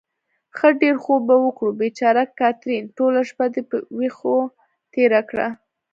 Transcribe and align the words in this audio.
ښه 0.57 0.67
ډېر 0.81 0.95
خوب 1.03 1.21
به 1.29 1.35
وکړو. 1.45 1.71
بېچاره 1.81 2.23
کاترین، 2.39 2.83
ټوله 2.97 3.21
شپه 3.29 3.45
دې 3.53 3.61
په 3.69 3.75
وېښو 3.97 4.37
تېره 4.93 5.21
کړه. 5.29 5.47